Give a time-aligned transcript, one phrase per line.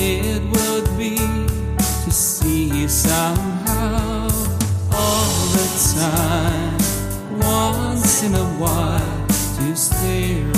[0.00, 4.28] it would be to see you somehow
[4.92, 5.68] all the
[5.98, 6.78] time,
[7.40, 10.57] once in a while, to stay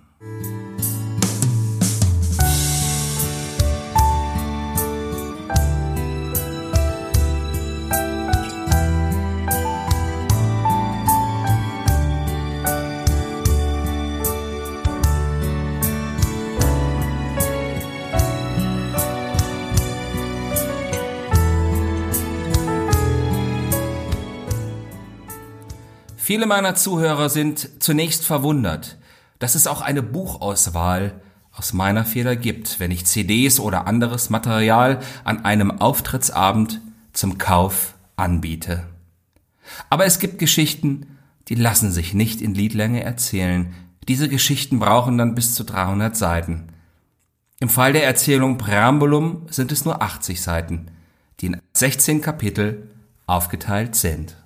[26.31, 28.97] Viele meiner Zuhörer sind zunächst verwundert,
[29.39, 31.19] dass es auch eine Buchauswahl
[31.51, 36.79] aus meiner Feder gibt, wenn ich CDs oder anderes Material an einem Auftrittsabend
[37.11, 38.87] zum Kauf anbiete.
[39.89, 41.17] Aber es gibt Geschichten,
[41.49, 43.73] die lassen sich nicht in Liedlänge erzählen.
[44.07, 46.69] Diese Geschichten brauchen dann bis zu 300 Seiten.
[47.59, 50.91] Im Fall der Erzählung Präambulum sind es nur 80 Seiten,
[51.41, 52.87] die in 16 Kapitel
[53.27, 54.37] aufgeteilt sind.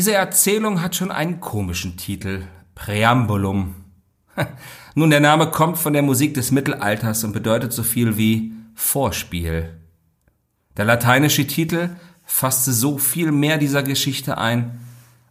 [0.00, 2.44] Diese Erzählung hat schon einen komischen Titel.
[2.74, 3.74] Präambulum.
[4.94, 9.78] Nun, der Name kommt von der Musik des Mittelalters und bedeutet so viel wie Vorspiel.
[10.78, 11.90] Der lateinische Titel
[12.24, 14.80] fasste so viel mehr dieser Geschichte ein,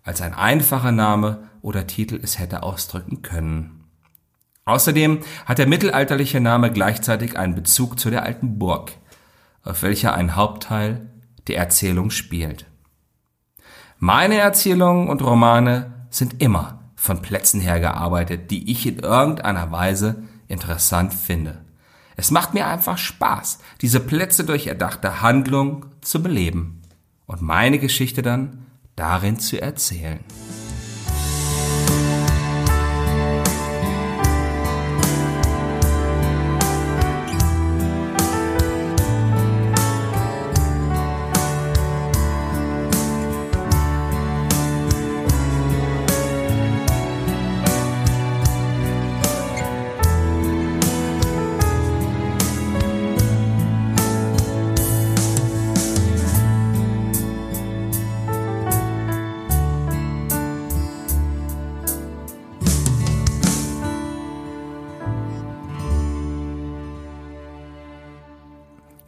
[0.03, 3.85] als ein einfacher Name oder Titel es hätte ausdrücken können.
[4.65, 8.91] Außerdem hat der mittelalterliche Name gleichzeitig einen Bezug zu der alten Burg,
[9.63, 11.09] auf welcher ein Hauptteil
[11.47, 12.67] der Erzählung spielt.
[14.01, 20.23] Meine Erzählungen und Romane sind immer von Plätzen her gearbeitet, die ich in irgendeiner Weise
[20.47, 21.65] interessant finde.
[22.15, 26.81] Es macht mir einfach Spaß, diese Plätze durch erdachte Handlung zu beleben
[27.25, 30.21] und meine Geschichte dann darin zu erzählen.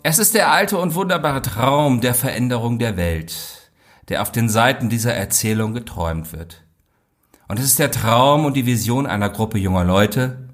[0.03, 3.71] Es ist der alte und wunderbare Traum der Veränderung der Welt,
[4.09, 6.63] der auf den Seiten dieser Erzählung geträumt wird.
[7.47, 10.49] Und es ist der Traum und die Vision einer Gruppe junger Leute,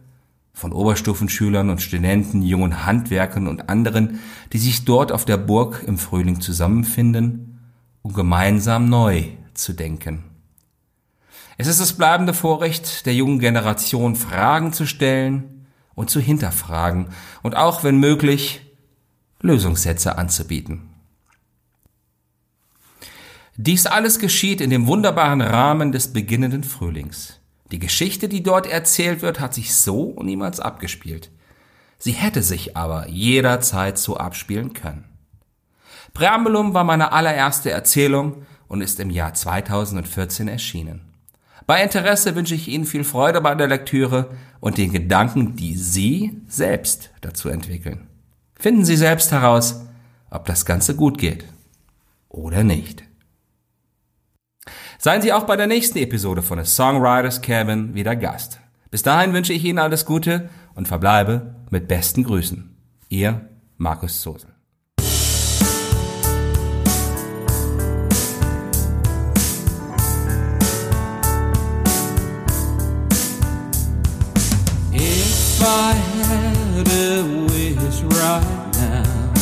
[0.52, 4.20] von Oberstufenschülern und Studenten, jungen Handwerkern und anderen,
[4.52, 7.62] die sich dort auf der Burg im Frühling zusammenfinden,
[8.02, 10.26] um gemeinsam neu zu denken.
[11.58, 17.10] Es ist das bleibende Vorrecht der jungen Generation, Fragen zu stellen und zu hinterfragen
[17.44, 18.67] und auch, wenn möglich,
[19.42, 20.90] Lösungssätze anzubieten.
[23.56, 27.40] Dies alles geschieht in dem wunderbaren Rahmen des beginnenden Frühlings.
[27.72, 31.32] Die Geschichte, die dort erzählt wird, hat sich so niemals abgespielt.
[31.98, 35.06] Sie hätte sich aber jederzeit so abspielen können.
[36.14, 41.02] Präambulum war meine allererste Erzählung und ist im Jahr 2014 erschienen.
[41.66, 44.30] Bei Interesse wünsche ich Ihnen viel Freude bei der Lektüre
[44.60, 48.08] und den Gedanken, die Sie selbst dazu entwickeln.
[48.60, 49.82] Finden Sie selbst heraus,
[50.30, 51.46] ob das Ganze gut geht
[52.30, 53.04] oder nicht.
[54.98, 58.60] Seien Sie auch bei der nächsten Episode von The Songwriters Cabin wieder Gast.
[58.90, 62.76] Bis dahin wünsche ich Ihnen alles Gute und verbleibe mit besten Grüßen.
[63.10, 64.57] Ihr Markus Zosel.
[78.20, 79.34] right now,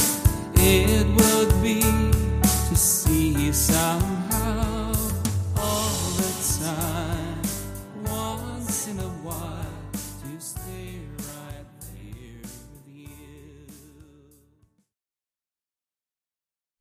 [0.56, 4.14] it would be to see some.